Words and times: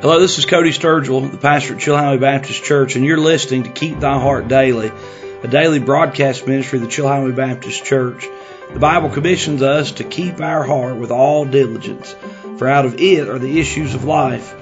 Hello, 0.00 0.18
this 0.18 0.38
is 0.38 0.46
Cody 0.46 0.70
Sturgill, 0.70 1.30
the 1.30 1.36
pastor 1.36 1.74
at 1.74 1.80
Chilhowee 1.80 2.18
Baptist 2.18 2.64
Church, 2.64 2.96
and 2.96 3.04
you're 3.04 3.18
listening 3.18 3.64
to 3.64 3.70
Keep 3.70 4.00
Thy 4.00 4.18
Heart 4.18 4.48
Daily, 4.48 4.90
a 5.42 5.46
daily 5.46 5.78
broadcast 5.78 6.46
ministry 6.46 6.78
of 6.78 6.86
the 6.86 6.90
Chilhowee 6.90 7.36
Baptist 7.36 7.84
Church. 7.84 8.26
The 8.72 8.78
Bible 8.78 9.10
commissions 9.10 9.60
us 9.60 9.92
to 9.92 10.04
keep 10.04 10.40
our 10.40 10.62
heart 10.62 10.96
with 10.96 11.10
all 11.10 11.44
diligence, 11.44 12.16
for 12.56 12.66
out 12.66 12.86
of 12.86 12.98
it 12.98 13.28
are 13.28 13.38
the 13.38 13.60
issues 13.60 13.94
of 13.94 14.04
life. 14.04 14.54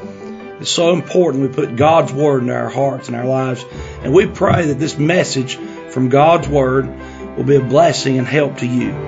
It's 0.61 0.73
so 0.73 0.93
important 0.93 1.49
we 1.49 1.55
put 1.55 1.77
God's 1.77 2.13
Word 2.13 2.43
into 2.43 2.57
our 2.57 2.69
hearts 2.69 3.07
and 3.07 3.17
our 3.17 3.27
lives, 3.27 3.65
and 4.03 4.13
we 4.13 4.27
pray 4.27 4.67
that 4.67 4.81
this 4.81 4.99
message 4.99 5.55
from 5.91 6.09
God's 6.09 6.49
Word 6.49 6.89
will 7.37 7.45
be 7.45 7.55
a 7.55 7.61
blessing 7.61 8.19
and 8.19 8.27
help 8.27 8.57
to 8.57 8.67
you. 8.67 8.91
From 8.91 9.07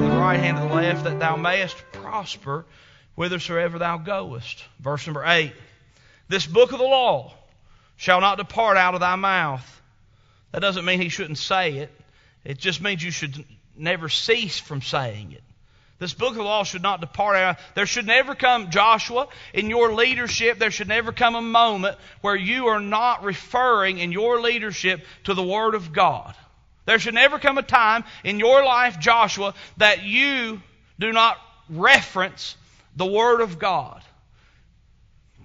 the 0.00 0.16
right 0.18 0.40
hand 0.40 0.56
to 0.56 0.64
the 0.64 0.74
left, 0.74 1.04
that 1.04 1.20
thou 1.20 1.36
mayest 1.36 1.76
prosper 1.92 2.64
whithersoever 3.14 3.78
thou 3.78 3.98
goest. 3.98 4.64
Verse 4.78 5.06
number 5.06 5.24
8 5.24 5.52
This 6.28 6.46
book 6.46 6.72
of 6.72 6.78
the 6.78 6.84
law 6.84 7.34
shall 7.96 8.20
not 8.20 8.38
depart 8.38 8.76
out 8.76 8.94
of 8.94 9.00
thy 9.00 9.16
mouth. 9.16 9.80
That 10.52 10.60
doesn't 10.60 10.84
mean 10.84 11.00
he 11.00 11.08
shouldn't 11.08 11.38
say 11.38 11.78
it, 11.78 11.90
it 12.44 12.58
just 12.58 12.80
means 12.80 13.02
you 13.02 13.10
should 13.10 13.44
never 13.76 14.08
cease 14.08 14.58
from 14.58 14.82
saying 14.82 15.32
it. 15.32 15.42
This 16.00 16.14
book 16.14 16.30
of 16.30 16.36
the 16.36 16.42
law 16.42 16.64
should 16.64 16.82
not 16.82 17.02
depart 17.02 17.36
out. 17.36 17.58
There 17.74 17.84
should 17.84 18.06
never 18.06 18.34
come, 18.34 18.70
Joshua, 18.70 19.28
in 19.52 19.68
your 19.68 19.92
leadership, 19.92 20.58
there 20.58 20.70
should 20.70 20.88
never 20.88 21.12
come 21.12 21.34
a 21.34 21.42
moment 21.42 21.98
where 22.22 22.34
you 22.34 22.68
are 22.68 22.80
not 22.80 23.22
referring 23.22 23.98
in 23.98 24.10
your 24.10 24.40
leadership 24.40 25.04
to 25.24 25.34
the 25.34 25.42
Word 25.42 25.74
of 25.74 25.92
God. 25.92 26.34
There 26.86 26.98
should 26.98 27.14
never 27.14 27.38
come 27.38 27.58
a 27.58 27.62
time 27.62 28.04
in 28.24 28.38
your 28.38 28.64
life, 28.64 28.98
Joshua, 28.98 29.52
that 29.76 30.02
you 30.02 30.62
do 30.98 31.12
not 31.12 31.36
reference 31.68 32.56
the 32.96 33.06
Word 33.06 33.40
of 33.40 33.58
God. 33.58 34.02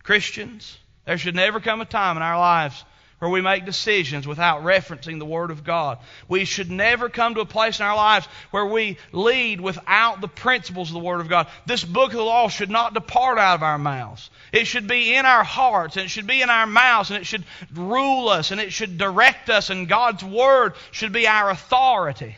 Christians, 0.04 0.78
there 1.06 1.18
should 1.18 1.36
never 1.36 1.60
come 1.60 1.82
a 1.82 1.86
time 1.86 2.18
in 2.18 2.24
our 2.24 2.38
lives 2.38 2.84
where 3.20 3.32
we 3.32 3.42
make 3.42 3.66
decisions 3.66 4.28
without 4.28 4.64
referencing 4.64 5.20
the 5.20 5.26
Word 5.26 5.50
of 5.50 5.64
God. 5.64 6.00
We 6.28 6.46
should 6.46 6.70
never 6.70 7.10
come 7.10 7.34
to 7.36 7.42
a 7.42 7.46
place 7.46 7.80
in 7.80 7.86
our 7.86 7.96
lives 7.96 8.28
where 8.52 8.66
we 8.66 8.98
lead 9.14 9.62
without 9.62 10.22
the 10.22 10.28
principles 10.28 10.90
of 10.90 10.94
the 10.94 11.00
Word 11.00 11.22
of 11.22 11.30
God. 11.30 11.48
This 11.66 11.84
book 11.84 12.12
of 12.12 12.18
the 12.18 12.24
law 12.24 12.50
should 12.50 12.70
not 12.70 12.94
depart 12.94 13.38
out 13.38 13.56
of 13.56 13.64
our 13.64 13.78
mouths. 13.78 14.30
It 14.52 14.66
should 14.68 14.88
be 14.88 15.16
in 15.16 15.26
our 15.26 15.44
hearts, 15.44 15.96
and 15.96 16.06
it 16.06 16.10
should 16.10 16.28
be 16.28 16.42
in 16.42 16.50
our 16.50 16.68
mouths, 16.68 17.10
and 17.10 17.20
it 17.20 17.26
should 17.26 17.46
rule 17.74 18.30
us, 18.30 18.52
and 18.52 18.60
it 18.60 18.74
should 18.74 18.98
direct 18.98 19.50
us, 19.50 19.70
and 19.70 19.88
God's 19.88 20.24
Word 20.24 20.74
should 20.92 21.14
be 21.14 21.28
our 21.28 21.50
authority. 21.50 22.36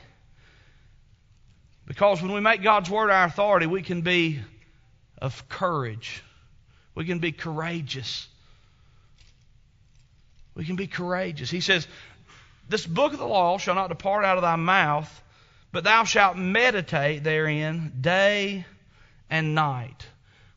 Because 1.87 2.21
when 2.21 2.33
we 2.33 2.39
make 2.39 2.61
God's 2.61 2.89
Word 2.89 3.09
our 3.09 3.25
authority, 3.25 3.65
we 3.65 3.81
can 3.81 4.01
be 4.01 4.41
of 5.19 5.47
courage. 5.49 6.23
We 6.95 7.05
can 7.05 7.19
be 7.19 7.31
courageous. 7.31 8.27
We 10.55 10.65
can 10.65 10.75
be 10.75 10.87
courageous. 10.87 11.49
He 11.49 11.61
says, 11.61 11.87
This 12.67 12.85
book 12.85 13.13
of 13.13 13.19
the 13.19 13.27
law 13.27 13.57
shall 13.57 13.75
not 13.75 13.89
depart 13.89 14.25
out 14.25 14.37
of 14.37 14.41
thy 14.41 14.55
mouth, 14.55 15.23
but 15.71 15.83
thou 15.83 16.03
shalt 16.03 16.37
meditate 16.37 17.23
therein 17.23 17.93
day 18.01 18.65
and 19.29 19.53
night. 19.53 20.07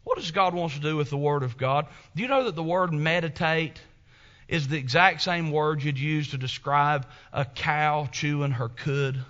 What 0.05 0.17
does 0.17 0.31
God 0.31 0.55
want 0.55 0.73
to 0.73 0.81
do 0.81 0.97
with 0.97 1.11
the 1.11 1.19
Word 1.19 1.43
of 1.43 1.57
God? 1.57 1.87
Do 2.17 2.23
you 2.23 2.29
know 2.29 2.45
that 2.45 2.55
the 2.55 2.63
word 2.63 2.93
meditate 2.93 3.81
is 4.49 4.67
the 4.67 4.79
exact 4.79 5.23
same 5.23 5.53
word 5.53 5.83
you'd 5.83 5.99
use 5.99 6.31
to 6.31 6.39
describe 6.39 7.07
a 7.33 7.45
cow 7.45 8.09
chewing 8.11 8.53
her 8.53 8.69
cud? 8.69 9.23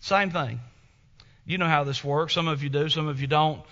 Same 0.00 0.30
thing. 0.30 0.60
You 1.46 1.58
know 1.58 1.68
how 1.68 1.84
this 1.84 2.02
works. 2.02 2.34
Some 2.34 2.48
of 2.48 2.62
you 2.62 2.68
do, 2.68 2.88
some 2.88 3.06
of 3.06 3.20
you 3.20 3.28
don't. 3.28 3.62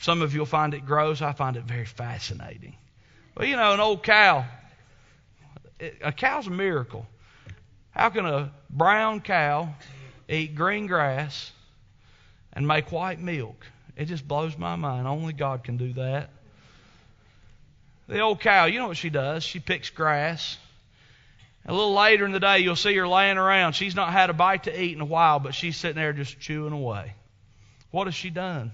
Some 0.00 0.20
of 0.20 0.34
you 0.34 0.40
will 0.40 0.46
find 0.46 0.74
it 0.74 0.84
gross. 0.84 1.22
I 1.22 1.32
find 1.32 1.56
it 1.56 1.64
very 1.64 1.86
fascinating. 1.86 2.76
Well, 3.34 3.46
you 3.46 3.56
know, 3.56 3.72
an 3.72 3.80
old 3.80 4.02
cow, 4.02 4.44
a 6.02 6.12
cow's 6.12 6.46
a 6.46 6.50
miracle. 6.50 7.06
How 7.92 8.10
can 8.10 8.26
a 8.26 8.52
brown 8.68 9.20
cow 9.20 9.74
eat 10.28 10.54
green 10.54 10.86
grass 10.86 11.50
and 12.52 12.66
make 12.68 12.92
white 12.92 13.20
milk? 13.20 13.64
It 13.96 14.06
just 14.06 14.26
blows 14.26 14.56
my 14.58 14.76
mind. 14.76 15.06
Only 15.06 15.32
God 15.32 15.64
can 15.64 15.76
do 15.76 15.92
that. 15.94 16.30
The 18.08 18.20
old 18.20 18.40
cow, 18.40 18.66
you 18.66 18.78
know 18.78 18.88
what 18.88 18.96
she 18.96 19.10
does? 19.10 19.42
She 19.42 19.60
picks 19.60 19.88
grass. 19.90 20.58
A 21.64 21.72
little 21.72 21.94
later 21.94 22.24
in 22.24 22.32
the 22.32 22.40
day, 22.40 22.58
you'll 22.58 22.76
see 22.76 22.94
her 22.96 23.06
laying 23.06 23.38
around. 23.38 23.74
She's 23.74 23.94
not 23.94 24.12
had 24.12 24.30
a 24.30 24.32
bite 24.32 24.64
to 24.64 24.82
eat 24.82 24.94
in 24.94 25.00
a 25.00 25.06
while, 25.06 25.38
but 25.38 25.54
she's 25.54 25.76
sitting 25.76 25.96
there 25.96 26.12
just 26.12 26.40
chewing 26.40 26.72
away. 26.72 27.14
What 27.92 28.08
has 28.08 28.14
she 28.14 28.30
done? 28.30 28.72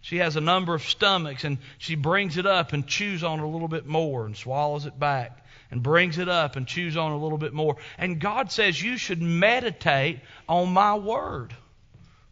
She 0.00 0.18
has 0.18 0.36
a 0.36 0.40
number 0.40 0.74
of 0.74 0.82
stomachs, 0.82 1.44
and 1.44 1.58
she 1.78 1.94
brings 1.94 2.36
it 2.36 2.46
up 2.46 2.72
and 2.72 2.86
chews 2.86 3.22
on 3.22 3.38
it 3.38 3.42
a 3.42 3.48
little 3.48 3.68
bit 3.68 3.86
more 3.86 4.26
and 4.26 4.36
swallows 4.36 4.86
it 4.86 4.98
back 4.98 5.44
and 5.70 5.82
brings 5.82 6.18
it 6.18 6.28
up 6.28 6.56
and 6.56 6.66
chews 6.66 6.96
on 6.96 7.12
a 7.12 7.18
little 7.18 7.38
bit 7.38 7.52
more. 7.52 7.76
And 7.98 8.20
God 8.20 8.50
says 8.50 8.80
you 8.80 8.96
should 8.98 9.20
meditate 9.20 10.20
on 10.48 10.72
my 10.72 10.94
word. 10.94 11.54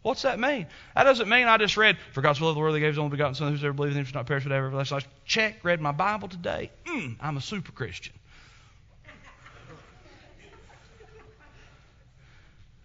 What's 0.01 0.21
that 0.21 0.39
mean? 0.39 0.67
That 0.95 1.03
doesn't 1.03 1.27
mean 1.27 1.47
I 1.47 1.57
just 1.57 1.77
read, 1.77 1.97
For 2.13 2.21
God 2.21 2.37
so 2.37 2.53
the 2.53 2.59
world, 2.59 2.75
He 2.75 2.79
gave 2.81 2.89
His 2.89 2.99
only 2.99 3.11
begotten 3.11 3.35
Son, 3.35 3.51
whosoever 3.51 3.73
believes 3.73 3.95
in 3.95 4.01
Him 4.01 4.05
shall 4.05 4.19
not 4.19 4.27
perish 4.27 4.43
have 4.43 4.51
everlasting 4.51 4.95
life. 4.95 5.07
Check, 5.25 5.63
read 5.63 5.81
my 5.81 5.91
Bible 5.91 6.27
today. 6.27 6.71
Mm, 6.85 7.17
I'm 7.19 7.37
a 7.37 7.41
super 7.41 7.71
Christian. 7.71 8.13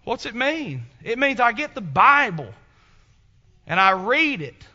What's 0.04 0.26
it 0.26 0.34
mean? 0.34 0.86
It 1.04 1.18
means 1.18 1.40
I 1.40 1.52
get 1.52 1.74
the 1.74 1.80
Bible 1.80 2.52
and 3.70 3.78
I 3.78 3.92
read 3.92 4.42
it. 4.42 4.66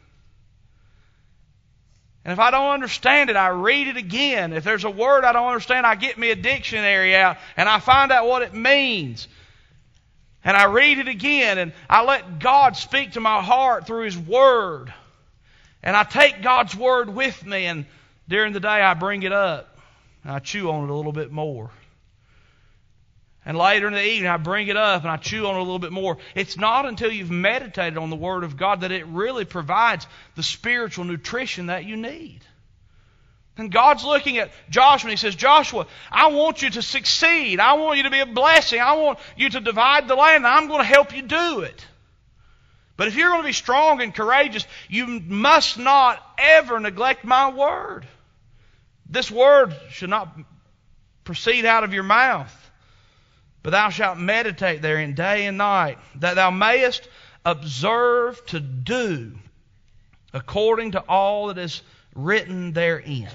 And 2.24 2.32
if 2.32 2.40
I 2.40 2.50
don't 2.50 2.72
understand 2.72 3.30
it, 3.30 3.36
I 3.36 3.50
read 3.50 3.90
it 3.90 3.98
again. 3.98 4.54
If 4.54 4.64
there's 4.64 4.86
a 4.86 4.90
word 4.90 5.26
I 5.26 5.34
don't 5.34 5.48
understand, 5.48 5.86
I 5.86 5.96
get 5.96 6.18
me 6.18 6.32
a 6.32 6.36
dictionary 6.36 7.14
out 7.14 7.36
and 7.58 7.68
I 7.68 7.80
find 7.80 8.10
out 8.14 8.26
what 8.26 8.42
it 8.42 8.54
means. 8.54 9.28
And 10.46 10.56
I 10.56 10.68
read 10.68 11.00
it 11.00 11.10
again 11.10 11.58
and 11.58 11.74
I 11.90 12.06
let 12.06 12.40
God 12.40 12.78
speak 12.78 13.12
to 13.12 13.20
my 13.20 13.42
heart 13.42 13.86
through 13.86 14.06
His 14.06 14.18
Word. 14.18 14.94
And 15.84 15.94
I 15.94 16.04
take 16.04 16.42
God's 16.42 16.74
Word 16.74 17.14
with 17.14 17.46
me 17.46 17.66
and 17.66 17.86
during 18.30 18.54
the 18.54 18.62
day 18.62 18.70
I 18.70 18.94
bring 18.94 19.24
it 19.24 19.34
up 19.34 19.78
and 20.24 20.32
I 20.32 20.40
chew 20.40 20.72
on 20.72 20.86
it 20.86 20.90
a 20.90 20.94
little 20.94 21.12
bit 21.12 21.34
more. 21.34 21.70
And 23.46 23.58
later 23.58 23.88
in 23.88 23.94
the 23.94 24.04
evening, 24.04 24.30
I 24.30 24.38
bring 24.38 24.70
it 24.70 24.78
up 24.78 25.04
and 25.04 25.12
I 25.12 25.18
chew 25.18 25.46
on 25.46 25.56
it 25.56 25.60
a 25.60 25.62
little 25.62 25.78
bit 25.80 25.92
more. 25.92 26.18
It's 26.34 26.58
not 26.58 26.88
until 26.88 27.12
you've 27.12 27.30
meditated 27.30 27.98
on 27.98 28.10
the 28.10 28.16
Word 28.16 28.44
of 28.44 28.58
God 28.58 28.82
that 28.82 28.92
it 28.92 29.06
really 29.06 29.46
provides 29.46 30.08
the 30.36 30.42
spiritual 30.42 31.06
nutrition 31.06 31.68
that 31.68 31.86
you 31.86 31.96
need. 31.96 32.40
And 33.58 33.72
God's 33.72 34.04
looking 34.04 34.40
at 34.40 34.52
Joshua 34.70 35.10
and 35.10 35.18
He 35.18 35.22
says, 35.22 35.36
Joshua, 35.36 35.86
I 36.12 36.28
want 36.28 36.64
you 36.64 36.72
to 36.72 36.82
succeed. 36.82 37.60
I 37.60 37.74
want 37.74 37.98
you 37.98 38.04
to 38.04 38.10
be 38.10 38.20
a 38.20 38.26
blessing. 38.26 38.82
I 38.82 38.94
want 38.94 39.20
you 39.38 39.50
to 39.50 39.60
divide 39.62 40.08
the 40.08 40.16
land, 40.16 40.38
and 40.38 40.48
I'm 40.48 40.68
going 40.68 40.80
to 40.80 40.86
help 40.86 41.16
you 41.16 41.22
do 41.22 41.62
it. 41.62 41.86
But 42.98 43.08
if 43.08 43.16
you're 43.16 43.30
going 43.30 43.42
to 43.42 43.48
be 43.48 43.54
strong 43.54 44.02
and 44.02 44.14
courageous, 44.14 44.66
you 44.90 45.06
must 45.08 45.78
not 45.78 46.22
ever 46.38 46.80
neglect 46.80 47.24
my 47.24 47.52
word. 47.52 48.08
This 49.10 49.30
word 49.30 49.76
should 49.90 50.10
not 50.10 50.36
proceed 51.24 51.66
out 51.66 51.84
of 51.84 51.94
your 51.94 52.04
mouth. 52.04 52.65
But 53.66 53.72
thou 53.72 53.90
shalt 53.90 54.20
meditate 54.20 54.84
therein 54.84 55.16
day 55.16 55.48
and 55.48 55.58
night, 55.58 55.98
that 56.20 56.36
thou 56.36 56.52
mayest 56.52 57.10
observe 57.44 58.46
to 58.46 58.60
do 58.60 59.32
according 60.32 60.92
to 60.92 61.00
all 61.00 61.48
that 61.48 61.58
is 61.58 61.82
written 62.14 62.74
therein. 62.74 63.28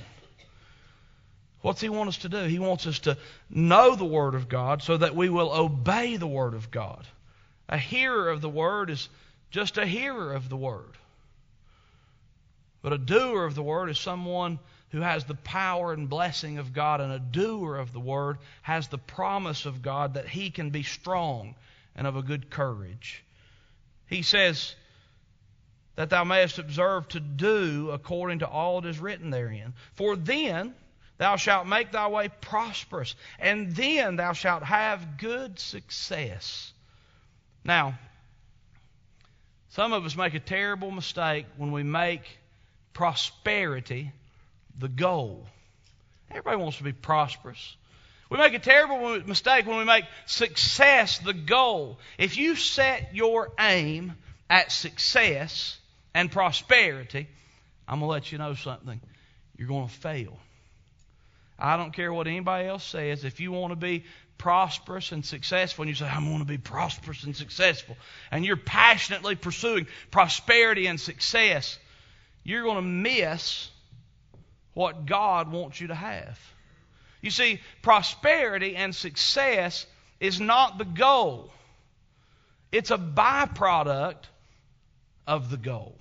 What's 1.62 1.80
he 1.80 1.88
want 1.88 2.10
us 2.10 2.18
to 2.18 2.28
do? 2.28 2.44
He 2.44 2.60
wants 2.60 2.86
us 2.86 3.00
to 3.00 3.18
know 3.50 3.96
the 3.96 4.04
Word 4.04 4.36
of 4.36 4.48
God 4.48 4.84
so 4.84 4.98
that 4.98 5.16
we 5.16 5.28
will 5.28 5.50
obey 5.52 6.16
the 6.16 6.28
Word 6.28 6.54
of 6.54 6.70
God. 6.70 7.04
A 7.68 7.76
hearer 7.76 8.30
of 8.30 8.40
the 8.40 8.48
Word 8.48 8.88
is 8.88 9.08
just 9.50 9.78
a 9.78 9.84
hearer 9.84 10.32
of 10.32 10.48
the 10.48 10.56
Word. 10.56 10.96
But 12.82 12.92
a 12.92 12.98
doer 12.98 13.46
of 13.46 13.56
the 13.56 13.64
Word 13.64 13.90
is 13.90 13.98
someone 13.98 14.60
who 14.90 15.00
has 15.00 15.24
the 15.24 15.34
power 15.34 15.92
and 15.92 16.08
blessing 16.08 16.58
of 16.58 16.72
God, 16.72 17.00
and 17.00 17.12
a 17.12 17.18
doer 17.18 17.76
of 17.76 17.92
the 17.92 18.00
word 18.00 18.38
has 18.62 18.88
the 18.88 18.98
promise 18.98 19.66
of 19.66 19.82
God 19.82 20.14
that 20.14 20.28
he 20.28 20.50
can 20.50 20.70
be 20.70 20.82
strong 20.82 21.54
and 21.94 22.06
of 22.06 22.16
a 22.16 22.22
good 22.22 22.50
courage. 22.50 23.24
He 24.06 24.22
says, 24.22 24.74
That 25.94 26.10
thou 26.10 26.24
mayest 26.24 26.58
observe 26.58 27.06
to 27.08 27.20
do 27.20 27.90
according 27.90 28.40
to 28.40 28.48
all 28.48 28.80
that 28.80 28.88
is 28.88 28.98
written 28.98 29.30
therein. 29.30 29.74
For 29.94 30.16
then 30.16 30.74
thou 31.18 31.36
shalt 31.36 31.68
make 31.68 31.92
thy 31.92 32.08
way 32.08 32.28
prosperous, 32.28 33.14
and 33.38 33.74
then 33.76 34.16
thou 34.16 34.32
shalt 34.32 34.64
have 34.64 35.18
good 35.18 35.60
success. 35.60 36.72
Now, 37.64 37.96
some 39.68 39.92
of 39.92 40.04
us 40.04 40.16
make 40.16 40.34
a 40.34 40.40
terrible 40.40 40.90
mistake 40.90 41.46
when 41.56 41.70
we 41.70 41.84
make 41.84 42.22
prosperity 42.92 44.10
the 44.78 44.88
goal. 44.88 45.46
Everybody 46.30 46.56
wants 46.56 46.78
to 46.78 46.84
be 46.84 46.92
prosperous. 46.92 47.76
We 48.30 48.38
make 48.38 48.54
a 48.54 48.60
terrible 48.60 49.20
mistake 49.26 49.66
when 49.66 49.78
we 49.78 49.84
make 49.84 50.04
success 50.26 51.18
the 51.18 51.34
goal. 51.34 51.98
If 52.16 52.36
you 52.36 52.54
set 52.54 53.14
your 53.14 53.50
aim 53.58 54.14
at 54.48 54.70
success 54.70 55.76
and 56.14 56.30
prosperity, 56.30 57.26
I'm 57.88 57.98
going 57.98 58.08
to 58.08 58.12
let 58.12 58.30
you 58.30 58.38
know 58.38 58.54
something. 58.54 59.00
You're 59.56 59.68
going 59.68 59.88
to 59.88 59.92
fail. 59.92 60.38
I 61.58 61.76
don't 61.76 61.92
care 61.92 62.12
what 62.12 62.28
anybody 62.28 62.68
else 62.68 62.84
says. 62.84 63.24
If 63.24 63.40
you 63.40 63.50
want 63.50 63.72
to 63.72 63.76
be 63.76 64.04
prosperous 64.38 65.12
and 65.12 65.26
successful, 65.26 65.82
and 65.82 65.88
you 65.90 65.94
say, 65.94 66.06
I'm 66.06 66.24
going 66.24 66.38
to 66.38 66.46
be 66.46 66.56
prosperous 66.56 67.24
and 67.24 67.36
successful, 67.36 67.96
and 68.30 68.44
you're 68.44 68.56
passionately 68.56 69.34
pursuing 69.34 69.86
prosperity 70.10 70.86
and 70.86 70.98
success, 70.98 71.78
you're 72.44 72.62
going 72.62 72.76
to 72.76 72.82
miss 72.82 73.68
what 74.80 75.04
God 75.04 75.52
wants 75.52 75.78
you 75.78 75.88
to 75.88 75.94
have. 75.94 76.40
You 77.20 77.30
see, 77.30 77.60
prosperity 77.82 78.76
and 78.76 78.94
success 78.94 79.84
is 80.20 80.40
not 80.40 80.78
the 80.78 80.86
goal, 80.86 81.52
it's 82.72 82.90
a 82.90 82.96
byproduct 82.96 84.24
of 85.26 85.50
the 85.50 85.58
goal. 85.58 85.98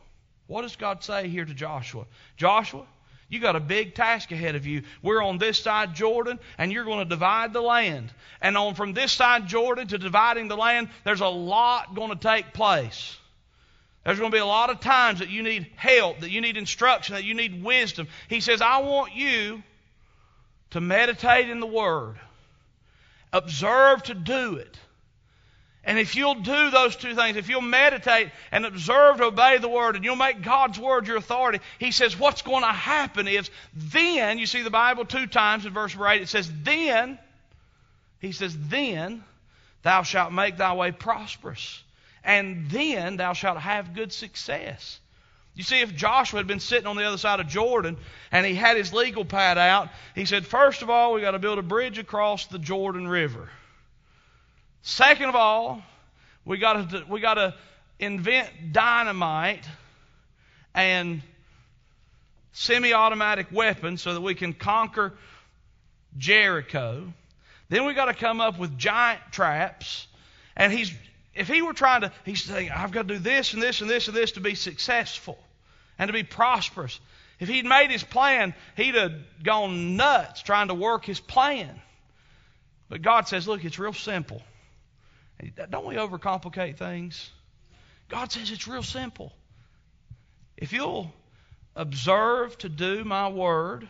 What 0.48 0.62
does 0.62 0.78
God 0.78 1.04
say 1.04 1.28
here 1.28 1.44
to 1.44 1.54
Joshua? 1.54 2.06
Joshua, 2.38 2.86
you 3.28 3.42
got 3.42 3.58
a 3.58 3.60
big 3.60 3.96
task 3.96 4.32
ahead 4.32 4.56
of 4.56 4.66
you. 4.66 4.84
We're 5.04 5.22
on 5.22 5.40
this 5.40 5.60
side 5.60 5.94
Jordan, 5.94 6.40
and 6.58 6.72
you're 6.72 6.86
going 6.86 7.00
to 7.00 7.06
divide 7.06 7.52
the 7.52 7.62
land. 7.62 8.14
And 8.42 8.58
on 8.58 8.76
from 8.76 8.94
this 8.94 9.12
side 9.12 9.46
Jordan 9.46 9.88
to 9.90 9.98
dividing 9.98 10.48
the 10.48 10.56
land, 10.56 10.88
there's 11.04 11.20
a 11.20 11.28
lot 11.28 11.96
going 11.96 12.12
to 12.12 12.16
take 12.16 12.54
place. 12.54 13.18
There's 14.04 14.20
going 14.20 14.32
to 14.32 14.36
be 14.36 14.42
a 14.42 14.46
lot 14.46 14.70
of 14.70 14.80
times 14.80 15.20
that 15.20 15.30
you 15.30 15.44
need 15.44 15.68
help, 15.76 16.22
that 16.22 16.32
you 16.32 16.42
need 16.42 16.58
instruction, 16.58 17.16
that 17.16 17.26
you 17.26 17.34
need 17.34 17.64
wisdom. 17.64 18.08
He 18.28 18.40
says, 18.40 18.62
I 18.62 18.80
want 18.80 19.14
you 19.14 19.62
to 20.72 20.82
meditate 20.82 21.50
in 21.50 21.60
the 21.60 21.68
Word, 21.68 22.16
observe 23.34 24.04
to 24.04 24.14
do 24.14 24.56
it. 24.56 24.78
And 25.84 25.98
if 25.98 26.16
you'll 26.16 26.36
do 26.36 26.70
those 26.70 26.96
two 26.96 27.16
things, 27.16 27.38
if 27.38 27.50
you'll 27.50 27.62
meditate 27.62 28.30
and 28.52 28.66
observe 28.66 29.18
to 29.18 29.26
obey 29.26 29.58
the 29.58 29.70
Word, 29.70 29.96
and 29.96 30.04
you'll 30.04 30.16
make 30.16 30.44
God's 30.44 30.78
Word 30.78 31.08
your 31.08 31.18
authority, 31.18 31.60
He 31.80 31.92
says 31.92 32.18
what's 32.18 32.42
going 32.42 32.64
to 32.64 32.72
happen 32.72 33.28
is 33.28 33.50
then, 33.74 34.40
you 34.40 34.46
see 34.46 34.62
the 34.62 34.70
Bible 34.70 35.06
two 35.06 35.26
times 35.26 35.66
in 35.66 35.74
verse 35.74 35.96
8, 35.96 36.22
it 36.22 36.30
says, 36.30 36.52
then, 36.64 37.18
He 38.20 38.32
says, 38.32 38.56
then 38.58 39.24
thou 39.82 40.04
shalt 40.04 40.32
make 40.32 40.58
thy 40.58 40.74
way 40.74 40.92
prosperous, 40.92 41.82
and 42.24 42.70
then 42.70 43.18
thou 43.18 43.34
shalt 43.34 43.58
have 43.58 43.94
good 43.94 44.12
success. 44.12 45.00
You 45.56 45.64
see, 45.64 45.82
if 45.82 45.96
Joshua 45.96 46.40
had 46.40 46.48
been 46.48 46.60
sitting 46.60 46.88
on 46.88 46.96
the 46.96 47.04
other 47.04 47.18
side 47.18 47.40
of 47.40 47.48
Jordan 47.48 47.98
and 48.32 48.46
he 48.46 48.56
had 48.56 48.78
his 48.78 48.94
legal 48.94 49.26
pad 49.26 49.58
out, 49.58 49.90
he 50.16 50.26
said, 50.26 50.46
first 50.46 50.82
of 50.82 50.90
all, 50.90 51.14
we've 51.14 51.24
got 51.24 51.32
to 51.32 51.40
build 51.40 51.60
a 51.60 51.64
bridge 51.64 51.98
across 51.98 52.46
the 52.46 52.60
Jordan 52.60 53.08
River. 53.08 53.50
Second 54.84 55.30
of 55.30 55.36
all, 55.36 55.82
we 56.46 56.58
got 56.58 56.90
to 56.92 57.04
we 57.10 57.20
got 57.20 57.34
to 57.34 57.56
invent 58.00 58.72
dynamite 58.72 59.68
and 60.74 61.22
semi-automatic 62.54 63.48
weapons 63.52 64.02
so 64.02 64.14
that 64.14 64.22
we 64.22 64.36
can 64.36 64.54
conquer 64.54 65.14
Jericho. 66.18 67.12
Then 67.68 67.86
we 67.86 67.94
got 67.94 68.06
to 68.06 68.14
come 68.14 68.42
up 68.42 68.58
with 68.58 68.78
giant 68.78 69.22
traps. 69.32 70.08
And 70.56 70.74
he's 70.74 70.94
if 71.34 71.48
he 71.48 71.62
were 71.62 71.74
trying 71.74 72.02
to 72.02 72.12
he's 72.26 72.44
saying 72.44 72.72
I've 72.72 72.92
got 72.92 73.08
to 73.08 73.16
do 73.16 73.20
this 73.20 73.54
and 73.54 73.62
this 73.62 73.82
and 73.82 73.90
this 73.90 74.08
and 74.08 74.16
this 74.16 74.34
to 74.34 74.40
be 74.40 74.56
successful 74.56 75.38
and 75.98 76.08
to 76.08 76.14
be 76.14 76.24
prosperous. 76.24 77.00
If 77.40 77.48
he'd 77.48 77.66
made 77.66 77.90
his 77.90 78.04
plan, 78.04 78.54
he'd 78.76 78.96
have 78.96 79.14
gone 79.44 79.96
nuts 79.96 80.42
trying 80.42 80.68
to 80.68 80.74
work 80.74 81.06
his 81.06 81.20
plan. 81.20 81.82
But 82.90 83.02
God 83.02 83.28
says, 83.28 83.48
look, 83.48 83.64
it's 83.64 83.80
real 83.80 83.94
simple. 83.94 84.42
Don't 85.70 85.86
we 85.86 85.96
overcomplicate 85.96 86.78
things? 86.78 87.30
God 88.10 88.32
says 88.32 88.52
it's 88.52 88.68
real 88.68 88.84
simple. 88.84 89.32
If 90.58 90.74
you'll 90.74 91.14
observe 91.76 92.58
to 92.58 92.70
do 92.70 93.06
my 93.06 93.30
word, 93.30 93.88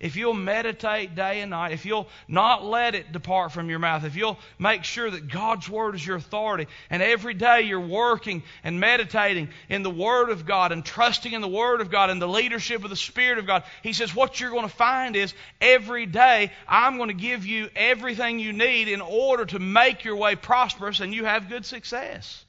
if 0.00 0.16
you'll 0.16 0.32
meditate 0.32 1.14
day 1.14 1.42
and 1.42 1.50
night, 1.50 1.72
if 1.72 1.84
you'll 1.84 2.08
not 2.26 2.64
let 2.64 2.94
it 2.94 3.12
depart 3.12 3.52
from 3.52 3.68
your 3.68 3.78
mouth, 3.78 4.04
if 4.04 4.16
you'll 4.16 4.38
make 4.58 4.82
sure 4.82 5.10
that 5.10 5.28
God's 5.28 5.68
Word 5.68 5.94
is 5.94 6.04
your 6.04 6.16
authority, 6.16 6.68
and 6.88 7.02
every 7.02 7.34
day 7.34 7.62
you're 7.62 7.78
working 7.78 8.42
and 8.64 8.80
meditating 8.80 9.50
in 9.68 9.82
the 9.82 9.90
Word 9.90 10.30
of 10.30 10.46
God 10.46 10.72
and 10.72 10.82
trusting 10.82 11.34
in 11.34 11.42
the 11.42 11.48
Word 11.48 11.82
of 11.82 11.90
God 11.90 12.08
and 12.08 12.20
the 12.20 12.26
leadership 12.26 12.82
of 12.82 12.88
the 12.88 12.96
Spirit 12.96 13.36
of 13.36 13.46
God, 13.46 13.62
He 13.82 13.92
says 13.92 14.14
what 14.14 14.40
you're 14.40 14.50
going 14.50 14.62
to 14.62 14.74
find 14.74 15.16
is 15.16 15.34
every 15.60 16.06
day 16.06 16.50
I'm 16.66 16.96
going 16.96 17.10
to 17.10 17.14
give 17.14 17.44
you 17.44 17.68
everything 17.76 18.38
you 18.38 18.54
need 18.54 18.88
in 18.88 19.02
order 19.02 19.44
to 19.44 19.58
make 19.58 20.04
your 20.04 20.16
way 20.16 20.34
prosperous 20.34 21.00
and 21.00 21.14
you 21.14 21.26
have 21.26 21.50
good 21.50 21.66
success. 21.66 22.42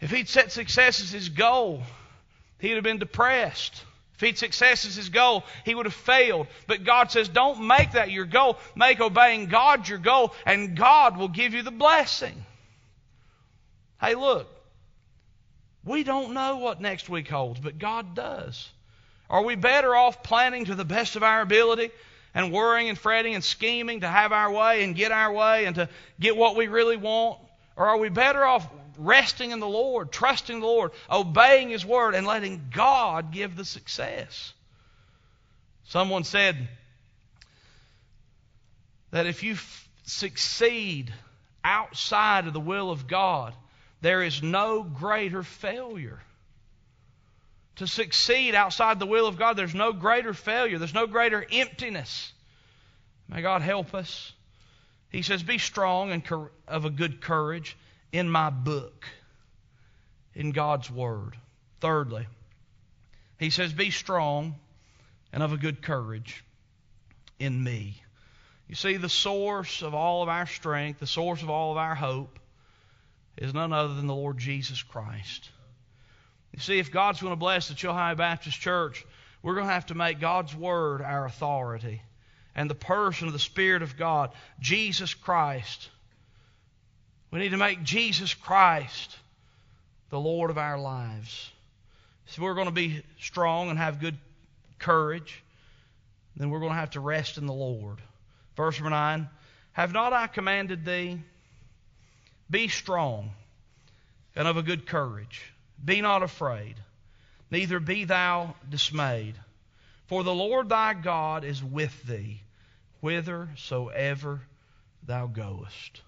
If 0.00 0.10
He'd 0.10 0.30
set 0.30 0.52
success 0.52 1.02
as 1.02 1.10
His 1.10 1.28
goal, 1.28 1.82
He'd 2.60 2.76
have 2.76 2.84
been 2.84 2.98
depressed. 2.98 3.82
If 4.16 4.22
he'd 4.22 4.38
success 4.38 4.86
as 4.86 4.96
his 4.96 5.10
goal, 5.10 5.44
he 5.64 5.74
would 5.74 5.84
have 5.84 5.94
failed. 5.94 6.46
But 6.66 6.84
God 6.84 7.10
says, 7.10 7.28
don't 7.28 7.66
make 7.66 7.92
that 7.92 8.10
your 8.10 8.24
goal. 8.24 8.58
Make 8.74 9.00
obeying 9.00 9.46
God 9.46 9.86
your 9.86 9.98
goal, 9.98 10.32
and 10.46 10.74
God 10.74 11.18
will 11.18 11.28
give 11.28 11.52
you 11.52 11.62
the 11.62 11.70
blessing. 11.70 12.34
Hey, 14.00 14.14
look, 14.14 14.48
we 15.84 16.02
don't 16.02 16.32
know 16.32 16.56
what 16.56 16.80
next 16.80 17.10
week 17.10 17.28
holds, 17.28 17.60
but 17.60 17.78
God 17.78 18.14
does. 18.14 18.68
Are 19.28 19.42
we 19.42 19.54
better 19.54 19.94
off 19.94 20.22
planning 20.22 20.64
to 20.66 20.74
the 20.74 20.84
best 20.84 21.16
of 21.16 21.22
our 21.22 21.42
ability 21.42 21.90
and 22.34 22.52
worrying 22.52 22.88
and 22.88 22.98
fretting 22.98 23.34
and 23.34 23.44
scheming 23.44 24.00
to 24.00 24.08
have 24.08 24.32
our 24.32 24.50
way 24.50 24.82
and 24.82 24.96
get 24.96 25.12
our 25.12 25.32
way 25.32 25.66
and 25.66 25.74
to 25.76 25.90
get 26.18 26.36
what 26.36 26.56
we 26.56 26.68
really 26.68 26.96
want? 26.96 27.38
Or 27.76 27.86
are 27.86 27.98
we 27.98 28.08
better 28.08 28.42
off 28.44 28.66
resting 28.98 29.50
in 29.50 29.60
the 29.60 29.68
Lord, 29.68 30.12
trusting 30.12 30.60
the 30.60 30.66
Lord, 30.66 30.92
obeying 31.10 31.70
His 31.70 31.84
word, 31.84 32.14
and 32.14 32.26
letting 32.26 32.70
God 32.72 33.32
give 33.32 33.56
the 33.56 33.64
success. 33.64 34.52
Someone 35.84 36.24
said 36.24 36.68
that 39.10 39.26
if 39.26 39.42
you 39.42 39.52
f- 39.52 39.88
succeed 40.04 41.12
outside 41.62 42.46
of 42.46 42.52
the 42.52 42.60
will 42.60 42.90
of 42.90 43.06
God, 43.06 43.54
there 44.00 44.22
is 44.22 44.42
no 44.42 44.82
greater 44.82 45.42
failure. 45.42 46.20
To 47.76 47.86
succeed 47.86 48.54
outside 48.54 48.98
the 48.98 49.06
will 49.06 49.26
of 49.26 49.38
God, 49.38 49.56
there's 49.56 49.74
no 49.74 49.92
greater 49.92 50.32
failure, 50.32 50.78
there's 50.78 50.94
no 50.94 51.06
greater 51.06 51.46
emptiness. 51.52 52.32
May 53.28 53.42
God 53.42 53.62
help 53.62 53.94
us. 53.94 54.32
He 55.10 55.22
says, 55.22 55.42
Be 55.42 55.58
strong 55.58 56.10
and 56.10 56.22
of 56.68 56.84
a 56.84 56.90
good 56.90 57.20
courage 57.20 57.76
in 58.18 58.30
my 58.30 58.48
book, 58.48 59.04
in 60.34 60.50
God's 60.50 60.90
Word. 60.90 61.36
Thirdly, 61.80 62.26
he 63.38 63.50
says, 63.50 63.72
Be 63.74 63.90
strong 63.90 64.54
and 65.32 65.42
of 65.42 65.52
a 65.52 65.58
good 65.58 65.82
courage 65.82 66.42
in 67.38 67.62
me. 67.62 68.02
You 68.68 68.74
see, 68.74 68.96
the 68.96 69.10
source 69.10 69.82
of 69.82 69.94
all 69.94 70.22
of 70.22 70.30
our 70.30 70.46
strength, 70.46 70.98
the 70.98 71.06
source 71.06 71.42
of 71.42 71.50
all 71.50 71.72
of 71.72 71.76
our 71.76 71.94
hope, 71.94 72.38
is 73.36 73.52
none 73.52 73.74
other 73.74 73.94
than 73.94 74.06
the 74.06 74.14
Lord 74.14 74.38
Jesus 74.38 74.82
Christ. 74.82 75.50
You 76.52 76.60
see, 76.60 76.78
if 76.78 76.90
God's 76.90 77.20
going 77.20 77.32
to 77.32 77.36
bless 77.36 77.68
the 77.68 77.74
Chilhowee 77.74 78.16
Baptist 78.16 78.58
Church, 78.58 79.04
we're 79.42 79.54
going 79.54 79.66
to 79.66 79.72
have 79.72 79.86
to 79.86 79.94
make 79.94 80.20
God's 80.20 80.54
Word 80.54 81.02
our 81.02 81.26
authority 81.26 82.00
and 82.54 82.70
the 82.70 82.74
person 82.74 83.26
of 83.26 83.34
the 83.34 83.38
Spirit 83.38 83.82
of 83.82 83.98
God, 83.98 84.32
Jesus 84.58 85.12
Christ, 85.12 85.90
we 87.30 87.40
need 87.40 87.50
to 87.50 87.56
make 87.56 87.82
Jesus 87.82 88.34
Christ 88.34 89.16
the 90.10 90.20
Lord 90.20 90.50
of 90.50 90.58
our 90.58 90.78
lives. 90.78 91.50
So 92.26 92.42
we're 92.42 92.54
going 92.54 92.66
to 92.66 92.72
be 92.72 93.02
strong 93.20 93.70
and 93.70 93.78
have 93.78 94.00
good 94.00 94.16
courage. 94.78 95.42
Then 96.36 96.50
we're 96.50 96.60
going 96.60 96.72
to 96.72 96.78
have 96.78 96.90
to 96.90 97.00
rest 97.00 97.38
in 97.38 97.46
the 97.46 97.52
Lord. 97.52 97.98
Verse 98.56 98.78
number 98.78 98.90
9 98.90 99.28
Have 99.72 99.92
not 99.92 100.12
I 100.12 100.26
commanded 100.26 100.84
thee? 100.84 101.20
Be 102.50 102.68
strong 102.68 103.30
and 104.34 104.46
of 104.46 104.56
a 104.56 104.62
good 104.62 104.86
courage. 104.86 105.52
Be 105.82 106.00
not 106.00 106.22
afraid, 106.22 106.76
neither 107.50 107.80
be 107.80 108.04
thou 108.04 108.54
dismayed. 108.68 109.34
For 110.06 110.22
the 110.22 110.34
Lord 110.34 110.68
thy 110.68 110.94
God 110.94 111.44
is 111.44 111.62
with 111.62 112.02
thee 112.04 112.40
whithersoever 113.00 114.40
thou 115.04 115.26
goest. 115.26 116.02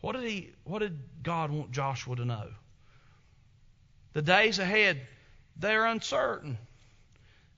What 0.00 0.12
did 0.12 0.24
he 0.24 0.50
what 0.64 0.80
did 0.80 0.98
God 1.22 1.50
want 1.50 1.72
Joshua 1.72 2.16
to 2.16 2.24
know? 2.24 2.48
The 4.12 4.22
days 4.22 4.58
ahead, 4.58 5.00
they're 5.56 5.84
uncertain. 5.86 6.58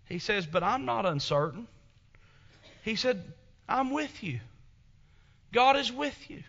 He 0.08 0.18
says, 0.18 0.46
But 0.46 0.62
I'm 0.62 0.84
not 0.84 1.06
uncertain. 1.06 1.68
He 2.82 2.96
said, 2.96 3.22
I'm 3.68 3.90
with 3.90 4.22
you. 4.22 4.40
God 5.52 5.76
is 5.76 5.92
with 5.92 6.30
you. 6.30 6.42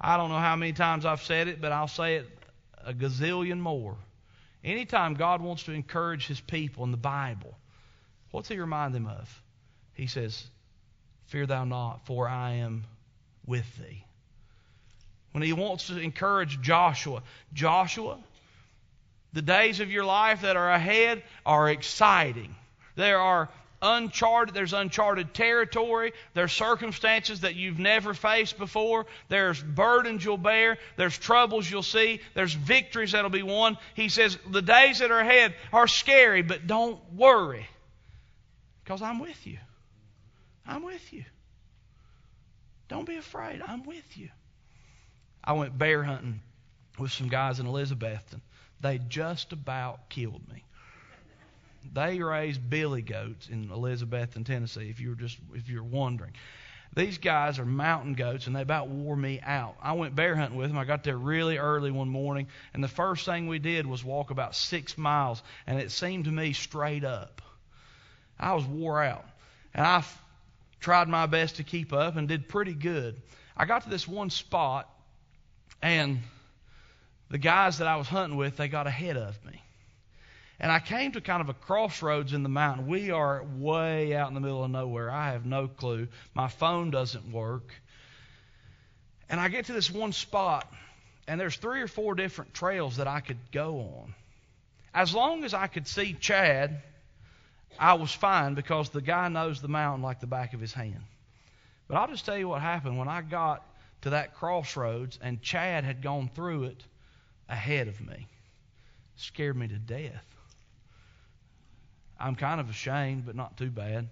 I 0.00 0.16
don't 0.16 0.30
know 0.30 0.38
how 0.38 0.56
many 0.56 0.72
times 0.72 1.04
I've 1.04 1.22
said 1.22 1.48
it, 1.48 1.60
but 1.60 1.72
I'll 1.72 1.88
say 1.88 2.16
it 2.16 2.26
a 2.84 2.94
gazillion 2.94 3.58
more. 3.58 3.96
Anytime 4.64 5.14
God 5.14 5.40
wants 5.40 5.64
to 5.64 5.72
encourage 5.72 6.26
his 6.26 6.40
people 6.40 6.84
in 6.84 6.90
the 6.90 6.96
Bible, 6.96 7.56
what's 8.30 8.48
he 8.48 8.58
remind 8.58 8.94
them 8.94 9.06
of? 9.06 9.42
He 9.94 10.06
says, 10.06 10.44
Fear 11.26 11.46
thou 11.46 11.64
not, 11.64 12.06
for 12.06 12.28
I 12.28 12.54
am 12.54 12.84
with 13.48 13.66
thee. 13.78 14.04
When 15.32 15.42
he 15.42 15.52
wants 15.52 15.88
to 15.88 15.98
encourage 15.98 16.60
Joshua, 16.60 17.22
Joshua, 17.52 18.18
The 19.34 19.42
days 19.42 19.80
of 19.80 19.90
your 19.90 20.04
life 20.04 20.40
that 20.42 20.56
are 20.56 20.70
ahead 20.70 21.22
are 21.44 21.68
exciting. 21.68 22.54
There 22.96 23.20
are 23.20 23.48
uncharted 23.80 24.54
there's 24.54 24.72
uncharted 24.72 25.32
territory. 25.34 26.12
There's 26.34 26.52
circumstances 26.52 27.42
that 27.42 27.54
you've 27.54 27.78
never 27.78 28.14
faced 28.14 28.58
before. 28.58 29.06
There's 29.28 29.62
burdens 29.62 30.24
you'll 30.24 30.38
bear. 30.38 30.78
There's 30.96 31.16
troubles 31.16 31.70
you'll 31.70 31.82
see. 31.82 32.20
There's 32.34 32.54
victories 32.54 33.12
that'll 33.12 33.30
be 33.30 33.42
won. 33.42 33.76
He 33.94 34.08
says 34.08 34.36
the 34.50 34.62
days 34.62 34.98
that 34.98 35.10
are 35.10 35.20
ahead 35.20 35.54
are 35.72 35.86
scary 35.86 36.42
but 36.42 36.66
don't 36.66 36.98
worry 37.14 37.66
because 38.82 39.02
i'm 39.02 39.18
with 39.18 39.46
you. 39.46 39.58
I'm 40.66 40.82
with 40.82 41.12
you 41.12 41.24
don't 42.88 43.06
be 43.06 43.16
afraid 43.16 43.62
i'm 43.66 43.84
with 43.84 44.16
you 44.16 44.28
i 45.42 45.52
went 45.52 45.76
bear 45.76 46.02
hunting 46.02 46.40
with 46.98 47.12
some 47.12 47.28
guys 47.28 47.60
in 47.60 47.66
elizabethton 47.66 48.40
they 48.80 48.98
just 48.98 49.52
about 49.52 50.08
killed 50.08 50.42
me 50.52 50.64
they 51.92 52.20
raise 52.20 52.58
billy 52.58 53.02
goats 53.02 53.48
in 53.48 53.68
Elizabethton 53.68 54.44
Tennessee. 54.44 54.90
If 54.90 55.00
you 55.00 55.10
were 55.10 55.14
just 55.14 55.38
if 55.54 55.68
you're 55.68 55.82
wondering, 55.82 56.32
these 56.94 57.18
guys 57.18 57.58
are 57.58 57.64
mountain 57.64 58.14
goats, 58.14 58.46
and 58.46 58.56
they 58.56 58.62
about 58.62 58.88
wore 58.88 59.16
me 59.16 59.40
out. 59.42 59.76
I 59.82 59.92
went 59.92 60.14
bear 60.14 60.34
hunting 60.34 60.58
with 60.58 60.68
them. 60.68 60.78
I 60.78 60.84
got 60.84 61.04
there 61.04 61.16
really 61.16 61.58
early 61.58 61.90
one 61.90 62.08
morning, 62.08 62.48
and 62.74 62.82
the 62.82 62.88
first 62.88 63.24
thing 63.24 63.46
we 63.46 63.58
did 63.58 63.86
was 63.86 64.04
walk 64.04 64.30
about 64.30 64.54
six 64.54 64.96
miles, 64.96 65.42
and 65.66 65.78
it 65.78 65.90
seemed 65.90 66.24
to 66.24 66.32
me 66.32 66.52
straight 66.52 67.04
up. 67.04 67.42
I 68.38 68.54
was 68.54 68.64
wore 68.64 69.02
out, 69.02 69.26
and 69.74 69.86
I 69.86 70.04
tried 70.80 71.08
my 71.08 71.26
best 71.26 71.56
to 71.56 71.64
keep 71.64 71.92
up 71.92 72.16
and 72.16 72.28
did 72.28 72.48
pretty 72.48 72.74
good. 72.74 73.20
I 73.56 73.64
got 73.64 73.82
to 73.82 73.90
this 73.90 74.06
one 74.06 74.30
spot, 74.30 74.88
and 75.82 76.20
the 77.30 77.38
guys 77.38 77.78
that 77.78 77.88
I 77.88 77.96
was 77.96 78.08
hunting 78.08 78.38
with, 78.38 78.56
they 78.56 78.68
got 78.68 78.86
ahead 78.86 79.16
of 79.16 79.44
me. 79.44 79.62
And 80.60 80.72
I 80.72 80.80
came 80.80 81.12
to 81.12 81.20
kind 81.20 81.40
of 81.40 81.48
a 81.48 81.54
crossroads 81.54 82.32
in 82.32 82.42
the 82.42 82.48
mountain. 82.48 82.88
We 82.88 83.10
are 83.10 83.44
way 83.58 84.14
out 84.14 84.28
in 84.28 84.34
the 84.34 84.40
middle 84.40 84.64
of 84.64 84.70
nowhere. 84.70 85.10
I 85.10 85.32
have 85.32 85.46
no 85.46 85.68
clue. 85.68 86.08
My 86.34 86.48
phone 86.48 86.90
doesn't 86.90 87.30
work. 87.30 87.72
And 89.28 89.40
I 89.40 89.48
get 89.48 89.66
to 89.66 89.72
this 89.72 89.90
one 89.90 90.12
spot, 90.12 90.72
and 91.28 91.40
there's 91.40 91.56
three 91.56 91.80
or 91.80 91.86
four 91.86 92.14
different 92.14 92.54
trails 92.54 92.96
that 92.96 93.06
I 93.06 93.20
could 93.20 93.38
go 93.52 93.80
on. 93.80 94.14
As 94.94 95.14
long 95.14 95.44
as 95.44 95.54
I 95.54 95.66
could 95.66 95.86
see 95.86 96.14
Chad, 96.14 96.82
I 97.78 97.94
was 97.94 98.12
fine 98.12 98.54
because 98.54 98.90
the 98.90 99.00
guy 99.00 99.28
knows 99.28 99.60
the 99.60 99.68
mountain 99.68 100.02
like 100.02 100.20
the 100.20 100.26
back 100.26 100.54
of 100.54 100.60
his 100.60 100.72
hand. 100.72 101.02
But 101.88 101.96
I'll 101.96 102.08
just 102.08 102.26
tell 102.26 102.36
you 102.36 102.48
what 102.48 102.60
happened 102.60 102.98
when 102.98 103.08
I 103.08 103.22
got 103.22 103.64
to 104.02 104.10
that 104.10 104.34
crossroads 104.34 105.18
and 105.22 105.42
Chad 105.42 105.84
had 105.84 106.02
gone 106.02 106.30
through 106.34 106.64
it 106.64 106.84
ahead 107.48 107.88
of 107.88 108.00
me. 108.00 108.14
It 108.14 108.26
scared 109.16 109.56
me 109.56 109.68
to 109.68 109.78
death. 109.78 110.24
I'm 112.20 112.34
kind 112.34 112.60
of 112.60 112.68
ashamed, 112.68 113.26
but 113.26 113.36
not 113.36 113.56
too 113.56 113.70
bad. 113.70 114.08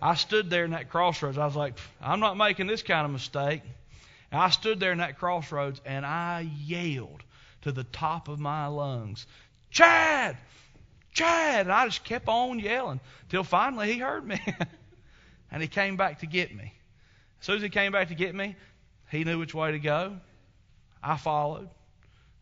I 0.00 0.14
stood 0.14 0.50
there 0.50 0.64
in 0.64 0.70
that 0.70 0.90
crossroads. 0.90 1.38
I 1.38 1.44
was 1.44 1.56
like, 1.56 1.78
I'm 2.00 2.20
not 2.20 2.36
making 2.36 2.66
this 2.66 2.82
kind 2.82 3.04
of 3.04 3.10
mistake. 3.10 3.62
And 4.30 4.40
I 4.40 4.50
stood 4.50 4.80
there 4.80 4.92
in 4.92 4.98
that 4.98 5.18
crossroads 5.18 5.80
and 5.84 6.04
I 6.04 6.48
yelled 6.64 7.22
to 7.62 7.72
the 7.72 7.84
top 7.84 8.28
of 8.28 8.38
my 8.38 8.66
lungs, 8.66 9.26
Chad! 9.70 10.36
Chad! 11.12 11.66
And 11.66 11.72
I 11.72 11.86
just 11.86 12.04
kept 12.04 12.28
on 12.28 12.58
yelling 12.58 13.00
till 13.28 13.44
finally 13.44 13.92
he 13.92 13.98
heard 13.98 14.26
me. 14.26 14.40
and 15.50 15.62
he 15.62 15.68
came 15.68 15.96
back 15.96 16.20
to 16.20 16.26
get 16.26 16.54
me. 16.54 16.72
As 17.40 17.46
soon 17.46 17.56
as 17.56 17.62
he 17.62 17.68
came 17.68 17.92
back 17.92 18.08
to 18.08 18.14
get 18.14 18.34
me, 18.34 18.56
he 19.10 19.24
knew 19.24 19.38
which 19.38 19.54
way 19.54 19.72
to 19.72 19.78
go. 19.78 20.16
I 21.02 21.16
followed. 21.16 21.68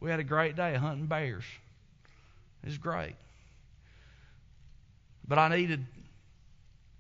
We 0.01 0.11
had 0.11 0.21
a 0.21 0.25
great 0.25 0.57
day 0.57 0.75
hunting 0.75 1.07
bears. 1.07 1.45
It 2.63 2.67
was 2.67 2.79
great. 2.79 3.15
But 5.27 5.39
I 5.39 5.49
needed 5.49 5.85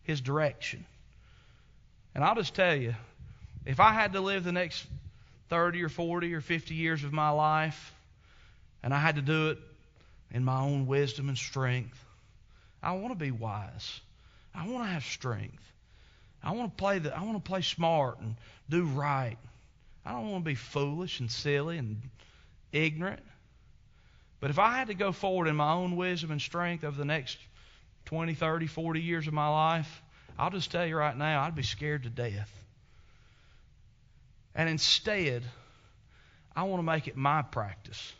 his 0.02 0.20
direction. 0.20 0.84
And 2.14 2.24
I'll 2.24 2.34
just 2.34 2.54
tell 2.54 2.74
you, 2.74 2.94
if 3.64 3.80
I 3.80 3.92
had 3.92 4.12
to 4.12 4.20
live 4.20 4.44
the 4.44 4.52
next 4.52 4.86
30 5.48 5.82
or 5.82 5.88
40 5.88 6.32
or 6.34 6.40
50 6.40 6.74
years 6.74 7.04
of 7.04 7.12
my 7.12 7.30
life, 7.30 7.94
and 8.82 8.94
I 8.94 8.98
had 8.98 9.16
to 9.16 9.22
do 9.22 9.50
it 9.50 9.58
in 10.30 10.44
my 10.44 10.60
own 10.60 10.86
wisdom 10.86 11.28
and 11.28 11.38
strength, 11.38 11.98
I 12.82 12.92
want 12.92 13.10
to 13.10 13.18
be 13.18 13.30
wise. 13.30 14.00
I 14.54 14.68
want 14.68 14.84
to 14.84 14.90
have 14.90 15.04
strength. 15.04 15.62
I 16.42 16.52
want 16.52 16.76
to 16.76 16.76
play 16.76 16.98
the, 16.98 17.16
I 17.16 17.22
want 17.22 17.42
to 17.42 17.48
play 17.48 17.62
smart 17.62 18.20
and 18.20 18.36
do 18.68 18.84
right. 18.84 19.36
I 20.04 20.12
don't 20.12 20.30
want 20.30 20.44
to 20.44 20.48
be 20.48 20.54
foolish 20.54 21.20
and 21.20 21.30
silly 21.30 21.78
and 21.78 22.00
ignorant. 22.72 23.22
But 24.40 24.50
if 24.50 24.58
I 24.58 24.76
had 24.76 24.88
to 24.88 24.94
go 24.94 25.12
forward 25.12 25.48
in 25.48 25.56
my 25.56 25.72
own 25.72 25.96
wisdom 25.96 26.30
and 26.30 26.40
strength 26.40 26.84
over 26.84 26.96
the 26.96 27.04
next 27.04 27.38
20, 28.06 28.34
30, 28.34 28.66
40 28.66 29.00
years 29.00 29.26
of 29.26 29.32
my 29.32 29.48
life, 29.48 30.02
I'll 30.38 30.50
just 30.50 30.70
tell 30.70 30.86
you 30.86 30.96
right 30.96 31.16
now, 31.16 31.42
I'd 31.42 31.54
be 31.54 31.62
scared 31.62 32.04
to 32.04 32.10
death. 32.10 32.50
And 34.54 34.68
instead, 34.68 35.42
I 36.54 36.64
want 36.64 36.78
to 36.78 36.84
make 36.84 37.08
it 37.08 37.16
my 37.16 37.42
practice. 37.42 38.12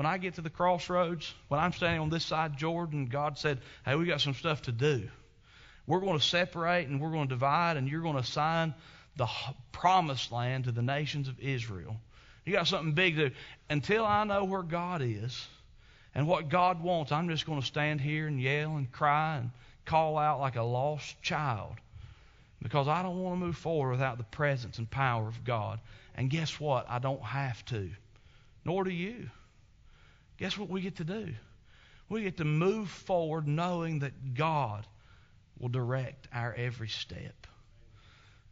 When 0.00 0.06
I 0.06 0.16
get 0.16 0.36
to 0.36 0.40
the 0.40 0.48
crossroads, 0.48 1.30
when 1.48 1.60
I'm 1.60 1.74
standing 1.74 2.00
on 2.00 2.08
this 2.08 2.24
side 2.24 2.56
Jordan, 2.56 3.04
God 3.04 3.36
said, 3.36 3.58
Hey, 3.84 3.96
we 3.96 4.06
got 4.06 4.22
some 4.22 4.32
stuff 4.32 4.62
to 4.62 4.72
do. 4.72 5.10
We're 5.86 6.00
going 6.00 6.18
to 6.18 6.24
separate 6.24 6.88
and 6.88 7.02
we're 7.02 7.10
going 7.10 7.28
to 7.28 7.34
divide, 7.34 7.76
and 7.76 7.86
you're 7.86 8.00
going 8.00 8.14
to 8.14 8.22
assign 8.22 8.72
the 9.16 9.28
promised 9.72 10.32
land 10.32 10.64
to 10.64 10.72
the 10.72 10.80
nations 10.80 11.28
of 11.28 11.38
Israel. 11.38 12.00
You 12.46 12.54
got 12.54 12.66
something 12.66 12.94
big 12.94 13.16
to 13.16 13.28
do. 13.28 13.34
Until 13.68 14.06
I 14.06 14.24
know 14.24 14.44
where 14.44 14.62
God 14.62 15.02
is, 15.02 15.46
and 16.14 16.26
what 16.26 16.48
God 16.48 16.82
wants, 16.82 17.12
I'm 17.12 17.28
just 17.28 17.44
going 17.44 17.60
to 17.60 17.66
stand 17.66 18.00
here 18.00 18.26
and 18.26 18.40
yell 18.40 18.76
and 18.76 18.90
cry 18.90 19.36
and 19.36 19.50
call 19.84 20.16
out 20.16 20.40
like 20.40 20.56
a 20.56 20.62
lost 20.62 21.20
child 21.20 21.74
because 22.62 22.88
I 22.88 23.02
don't 23.02 23.22
want 23.22 23.38
to 23.38 23.44
move 23.44 23.56
forward 23.58 23.90
without 23.90 24.16
the 24.16 24.24
presence 24.24 24.78
and 24.78 24.90
power 24.90 25.28
of 25.28 25.44
God. 25.44 25.78
And 26.14 26.30
guess 26.30 26.58
what? 26.58 26.88
I 26.88 27.00
don't 27.00 27.20
have 27.20 27.62
to, 27.66 27.90
nor 28.64 28.84
do 28.84 28.90
you. 28.90 29.28
Guess 30.40 30.56
what 30.56 30.70
we 30.70 30.80
get 30.80 30.96
to 30.96 31.04
do? 31.04 31.28
We 32.08 32.22
get 32.22 32.38
to 32.38 32.44
move 32.44 32.88
forward 32.88 33.46
knowing 33.46 34.00
that 34.00 34.34
God 34.34 34.86
will 35.58 35.68
direct 35.68 36.26
our 36.32 36.52
every 36.54 36.88
step. 36.88 37.46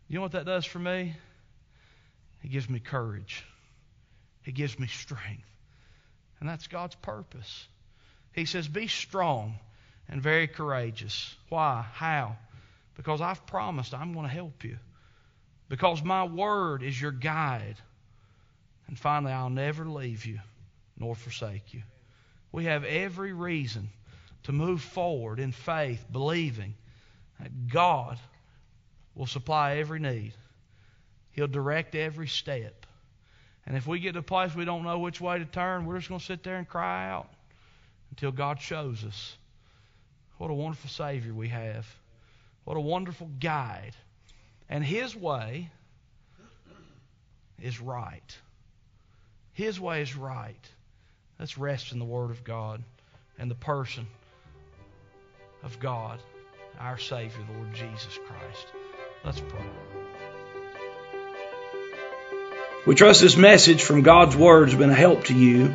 You 0.06 0.16
know 0.16 0.20
what 0.20 0.32
that 0.32 0.44
does 0.44 0.66
for 0.66 0.78
me? 0.78 1.16
It 2.44 2.50
gives 2.50 2.68
me 2.68 2.78
courage. 2.78 3.42
It 4.44 4.54
gives 4.54 4.78
me 4.78 4.86
strength. 4.86 5.48
And 6.40 6.48
that's 6.48 6.66
God's 6.66 6.94
purpose. 6.96 7.66
He 8.32 8.44
says, 8.44 8.68
Be 8.68 8.86
strong 8.86 9.54
and 10.10 10.22
very 10.22 10.46
courageous. 10.46 11.34
Why? 11.48 11.86
How? 11.94 12.36
Because 12.96 13.22
I've 13.22 13.46
promised 13.46 13.94
I'm 13.94 14.12
going 14.12 14.26
to 14.26 14.32
help 14.32 14.62
you. 14.62 14.78
Because 15.70 16.02
my 16.02 16.24
word 16.24 16.82
is 16.82 17.00
your 17.00 17.12
guide. 17.12 17.76
And 18.86 18.98
finally, 18.98 19.32
I'll 19.32 19.50
never 19.50 19.86
leave 19.86 20.26
you 20.26 20.38
nor 20.98 21.14
forsake 21.14 21.72
you. 21.74 21.82
We 22.52 22.64
have 22.64 22.84
every 22.84 23.32
reason 23.32 23.90
to 24.44 24.52
move 24.52 24.82
forward 24.82 25.38
in 25.38 25.52
faith, 25.52 26.04
believing 26.10 26.74
that 27.40 27.68
God 27.68 28.18
will 29.14 29.26
supply 29.26 29.76
every 29.76 30.00
need. 30.00 30.32
He'll 31.32 31.46
direct 31.46 31.94
every 31.94 32.28
step. 32.28 32.86
And 33.66 33.76
if 33.76 33.86
we 33.86 34.00
get 34.00 34.14
to 34.14 34.20
a 34.20 34.22
place 34.22 34.54
we 34.54 34.64
don't 34.64 34.82
know 34.82 34.98
which 34.98 35.20
way 35.20 35.38
to 35.38 35.44
turn, 35.44 35.84
we're 35.84 35.98
just 35.98 36.08
going 36.08 36.20
to 36.20 36.24
sit 36.24 36.42
there 36.42 36.56
and 36.56 36.66
cry 36.66 37.10
out 37.10 37.28
until 38.10 38.32
God 38.32 38.60
shows 38.60 39.04
us. 39.04 39.36
What 40.38 40.50
a 40.50 40.54
wonderful 40.54 40.88
Savior 40.88 41.34
we 41.34 41.48
have. 41.48 41.86
What 42.64 42.76
a 42.76 42.80
wonderful 42.80 43.28
guide. 43.40 43.94
And 44.68 44.82
His 44.82 45.14
way 45.14 45.70
is 47.60 47.80
right. 47.80 48.36
His 49.52 49.78
way 49.80 50.02
is 50.02 50.16
right. 50.16 50.68
Let's 51.38 51.56
rest 51.56 51.92
in 51.92 52.00
the 52.00 52.04
Word 52.04 52.32
of 52.32 52.42
God 52.42 52.82
and 53.38 53.48
the 53.48 53.54
person 53.54 54.08
of 55.62 55.78
God, 55.78 56.18
our 56.80 56.98
Savior, 56.98 57.38
the 57.46 57.58
Lord 57.58 57.72
Jesus 57.72 58.18
Christ. 58.26 58.66
Let's 59.24 59.38
pray. 59.38 59.64
We 62.88 62.96
trust 62.96 63.20
this 63.20 63.36
message 63.36 63.82
from 63.82 64.02
God's 64.02 64.34
Word 64.34 64.70
has 64.70 64.76
been 64.76 64.90
a 64.90 64.94
help 64.94 65.24
to 65.26 65.34
you. 65.34 65.74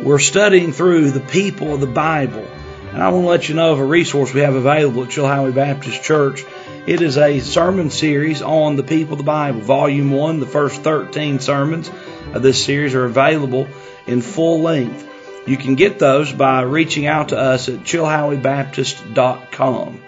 We're 0.00 0.20
studying 0.20 0.72
through 0.72 1.10
the 1.10 1.18
people 1.20 1.74
of 1.74 1.80
the 1.80 1.88
Bible. 1.88 2.46
And 2.92 3.02
I 3.02 3.08
want 3.08 3.24
to 3.24 3.28
let 3.28 3.48
you 3.48 3.56
know 3.56 3.72
of 3.72 3.80
a 3.80 3.84
resource 3.84 4.32
we 4.32 4.42
have 4.42 4.54
available 4.54 5.02
at 5.02 5.10
Chilhowee 5.10 5.54
Baptist 5.54 6.04
Church. 6.04 6.44
It 6.86 7.02
is 7.02 7.18
a 7.18 7.40
sermon 7.40 7.90
series 7.90 8.42
on 8.42 8.76
the 8.76 8.84
people 8.84 9.14
of 9.14 9.18
the 9.18 9.24
Bible. 9.24 9.60
Volume 9.60 10.12
1, 10.12 10.38
the 10.38 10.46
first 10.46 10.82
13 10.82 11.40
sermons 11.40 11.90
of 12.32 12.42
this 12.42 12.64
series 12.64 12.94
are 12.94 13.06
available 13.06 13.66
in 14.10 14.20
full 14.20 14.60
length. 14.60 15.06
You 15.46 15.56
can 15.56 15.76
get 15.76 15.98
those 15.98 16.30
by 16.32 16.60
reaching 16.62 17.06
out 17.06 17.30
to 17.30 17.38
us 17.38 17.68
at 17.68 17.80
chilhoweebaptist.com. 17.80 20.02